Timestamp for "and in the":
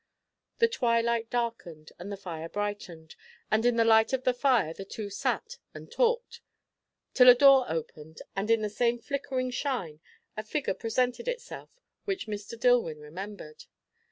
3.51-3.85, 8.35-8.69